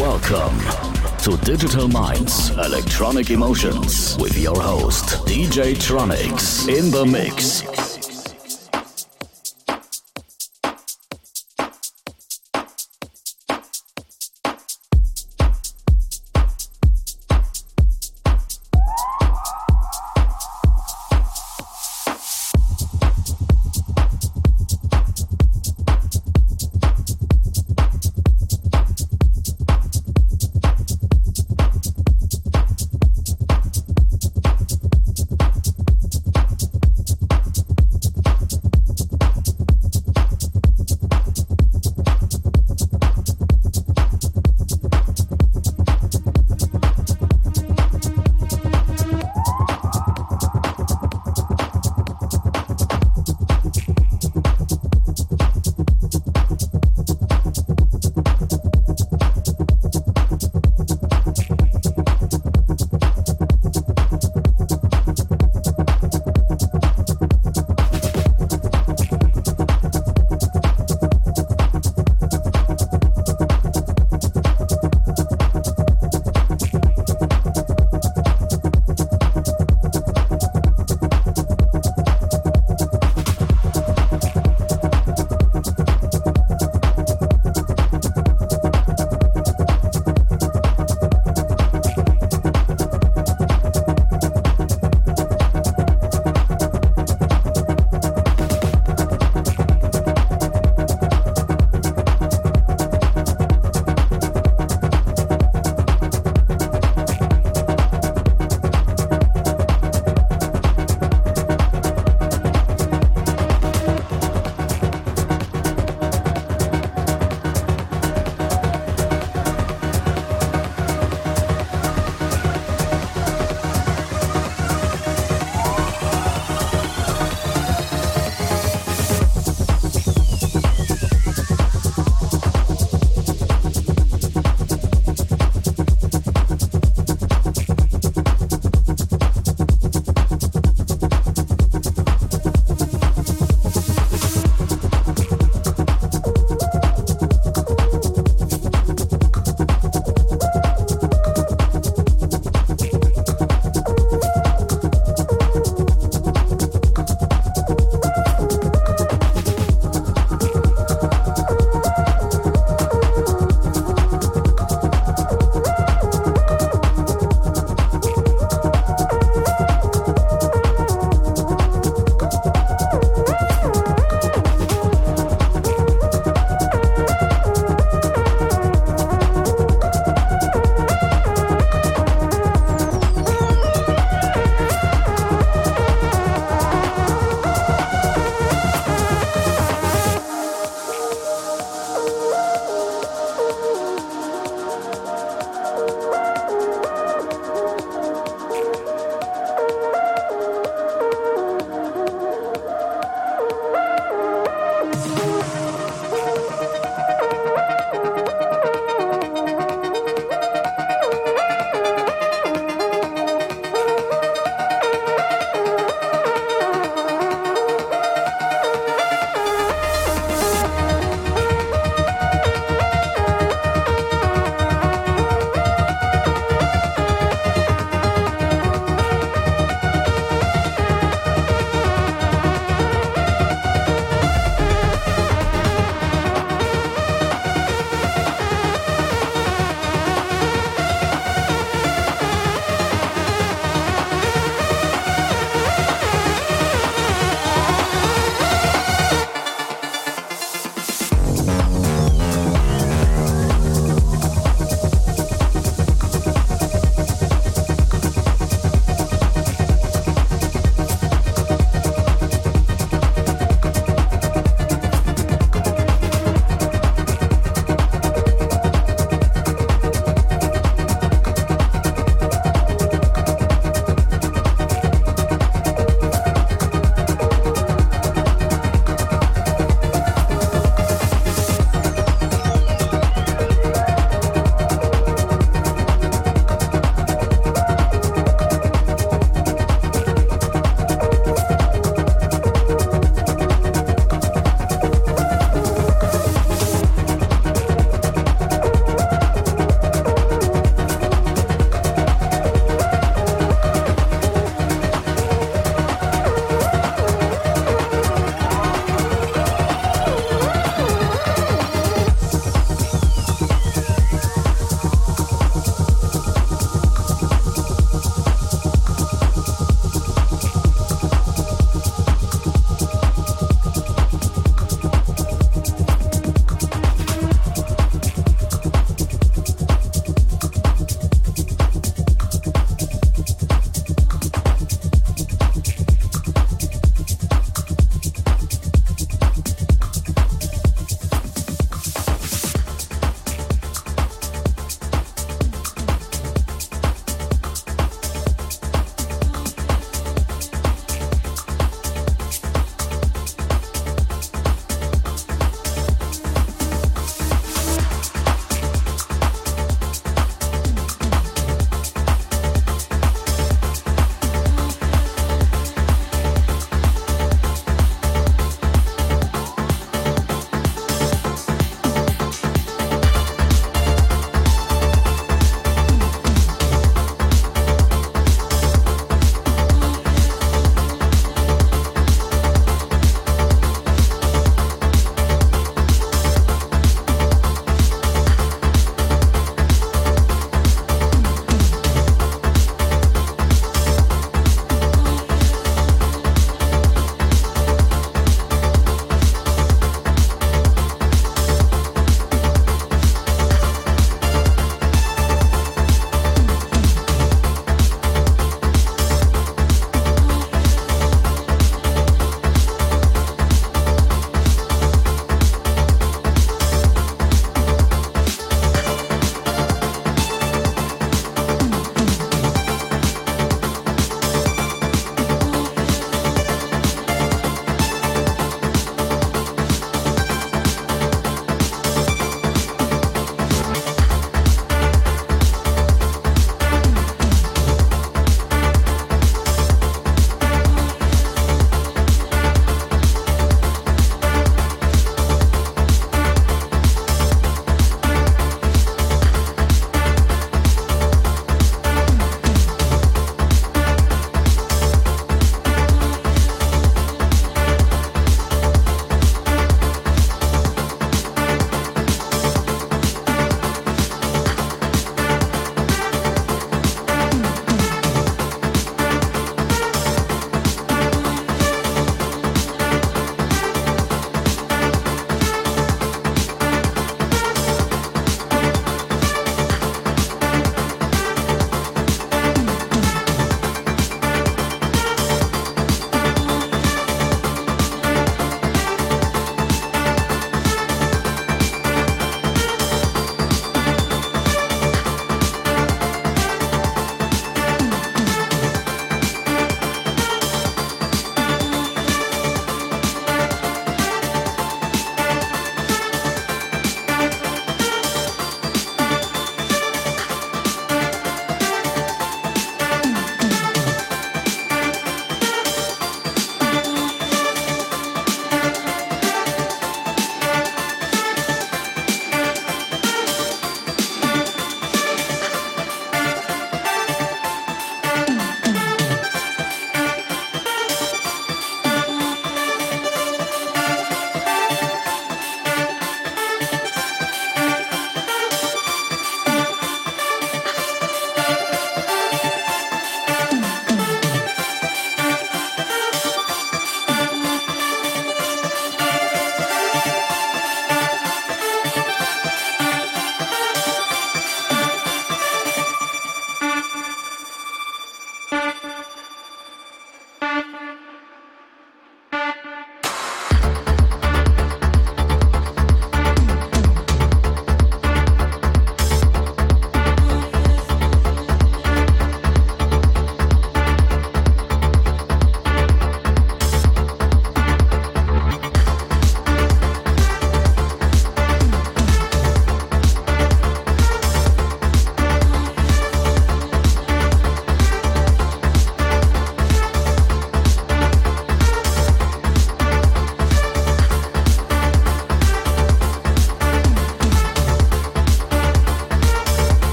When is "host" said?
4.58-5.26